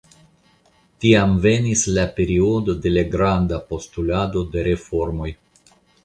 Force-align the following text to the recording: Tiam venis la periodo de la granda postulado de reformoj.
Tiam 1.03 1.33
venis 1.41 1.83
la 1.97 2.05
periodo 2.19 2.75
de 2.85 2.93
la 2.93 3.03
granda 3.15 3.59
postulado 3.73 4.43
de 4.57 4.65
reformoj. 4.69 5.29